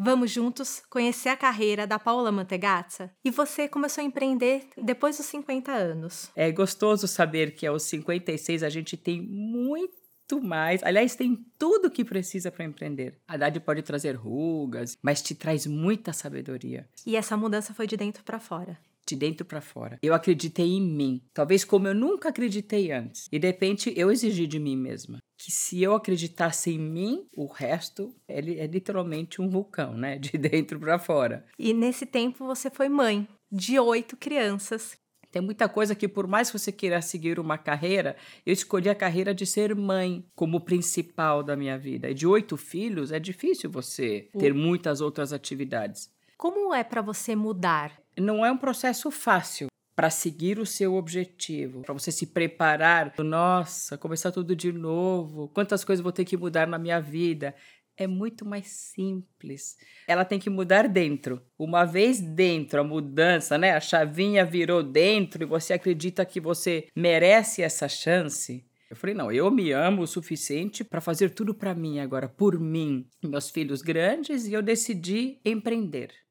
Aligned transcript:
Vamos 0.00 0.30
juntos 0.30 0.80
conhecer 0.88 1.28
a 1.28 1.36
carreira 1.36 1.84
da 1.84 1.98
Paula 1.98 2.30
Mantegazza? 2.30 3.10
E 3.24 3.32
você 3.32 3.66
começou 3.66 4.00
a 4.00 4.04
empreender 4.04 4.68
depois 4.80 5.16
dos 5.16 5.26
50 5.26 5.72
anos. 5.72 6.30
É 6.36 6.52
gostoso 6.52 7.08
saber 7.08 7.56
que 7.56 7.66
aos 7.66 7.82
56 7.82 8.62
a 8.62 8.68
gente 8.68 8.96
tem 8.96 9.20
muito 9.20 10.40
mais. 10.40 10.84
Aliás, 10.84 11.16
tem 11.16 11.44
tudo 11.58 11.90
que 11.90 12.04
precisa 12.04 12.48
para 12.48 12.64
empreender. 12.64 13.18
A 13.26 13.34
idade 13.34 13.58
pode 13.58 13.82
trazer 13.82 14.14
rugas, 14.14 14.96
mas 15.02 15.20
te 15.20 15.34
traz 15.34 15.66
muita 15.66 16.12
sabedoria. 16.12 16.88
E 17.04 17.16
essa 17.16 17.36
mudança 17.36 17.74
foi 17.74 17.88
de 17.88 17.96
dentro 17.96 18.22
para 18.22 18.38
fora 18.38 18.78
de 19.08 19.16
dentro 19.16 19.46
para 19.46 19.60
fora. 19.60 19.98
Eu 20.02 20.14
acreditei 20.14 20.66
em 20.66 20.80
mim, 20.80 21.22
talvez 21.32 21.64
como 21.64 21.88
eu 21.88 21.94
nunca 21.94 22.28
acreditei 22.28 22.92
antes. 22.92 23.28
E 23.32 23.38
de 23.38 23.46
repente 23.46 23.92
eu 23.96 24.10
exigi 24.10 24.46
de 24.46 24.58
mim 24.58 24.76
mesma 24.76 25.18
que 25.38 25.52
se 25.52 25.80
eu 25.80 25.94
acreditasse 25.94 26.72
em 26.72 26.78
mim, 26.78 27.28
o 27.32 27.46
resto 27.46 28.12
é, 28.26 28.38
é 28.38 28.66
literalmente 28.66 29.40
um 29.40 29.48
vulcão, 29.48 29.94
né? 29.94 30.18
De 30.18 30.32
dentro 30.36 30.80
para 30.80 30.98
fora. 30.98 31.46
E 31.56 31.72
nesse 31.72 32.04
tempo 32.04 32.44
você 32.44 32.68
foi 32.68 32.88
mãe 32.88 33.26
de 33.50 33.78
oito 33.78 34.16
crianças. 34.16 34.98
Tem 35.30 35.42
muita 35.42 35.68
coisa 35.68 35.94
que, 35.94 36.08
por 36.08 36.26
mais 36.26 36.50
que 36.50 36.58
você 36.58 36.72
queira 36.72 37.00
seguir 37.02 37.38
uma 37.38 37.58
carreira, 37.58 38.16
eu 38.46 38.52
escolhi 38.52 38.88
a 38.88 38.94
carreira 38.94 39.34
de 39.34 39.44
ser 39.44 39.74
mãe 39.74 40.24
como 40.34 40.60
principal 40.60 41.42
da 41.42 41.54
minha 41.54 41.78
vida. 41.78 42.10
E 42.10 42.14
de 42.14 42.26
oito 42.26 42.56
filhos, 42.56 43.12
é 43.12 43.20
difícil 43.20 43.70
você 43.70 44.28
ter 44.38 44.54
muitas 44.54 45.00
outras 45.00 45.32
atividades. 45.32 46.10
Como 46.38 46.72
é 46.72 46.84
para 46.84 47.02
você 47.02 47.34
mudar 47.34 48.00
não 48.16 48.46
é 48.46 48.52
um 48.52 48.56
processo 48.56 49.10
fácil 49.10 49.66
para 49.96 50.08
seguir 50.08 50.60
o 50.60 50.64
seu 50.64 50.94
objetivo, 50.94 51.82
para 51.82 51.92
você 51.92 52.12
se 52.12 52.28
preparar. 52.28 53.12
Nossa, 53.18 53.98
começar 53.98 54.30
tudo 54.30 54.54
de 54.54 54.70
novo. 54.70 55.48
Quantas 55.48 55.82
coisas 55.82 56.00
vou 56.00 56.12
ter 56.12 56.24
que 56.24 56.36
mudar 56.36 56.68
na 56.68 56.78
minha 56.78 57.00
vida? 57.00 57.56
É 57.96 58.06
muito 58.06 58.46
mais 58.46 58.68
simples. 58.68 59.76
Ela 60.06 60.24
tem 60.24 60.38
que 60.38 60.48
mudar 60.48 60.88
dentro. 60.88 61.42
Uma 61.58 61.84
vez 61.84 62.20
dentro, 62.20 62.80
a 62.80 62.84
mudança, 62.84 63.58
né? 63.58 63.72
A 63.72 63.80
chavinha 63.80 64.44
virou 64.44 64.80
dentro 64.80 65.42
e 65.42 65.46
você 65.46 65.72
acredita 65.72 66.24
que 66.24 66.40
você 66.40 66.86
merece 66.94 67.62
essa 67.62 67.88
chance. 67.88 68.64
Eu 68.88 68.94
falei, 68.94 69.12
não, 69.12 69.32
eu 69.32 69.50
me 69.50 69.72
amo 69.72 70.02
o 70.02 70.06
suficiente 70.06 70.84
para 70.84 71.00
fazer 71.00 71.30
tudo 71.30 71.52
para 71.52 71.74
mim 71.74 71.98
agora, 71.98 72.28
por 72.28 72.60
mim, 72.60 73.08
meus 73.24 73.50
filhos 73.50 73.82
grandes, 73.82 74.46
e 74.46 74.52
eu 74.52 74.62
decidi 74.62 75.40
empreender. 75.44 76.27